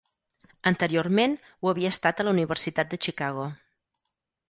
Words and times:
Anteriorment 0.71 1.37
ho 1.51 1.71
havia 1.73 1.93
estat 1.99 2.25
a 2.25 2.27
la 2.29 2.35
Universitat 2.39 2.93
de 2.97 3.03
Chicago. 3.09 3.51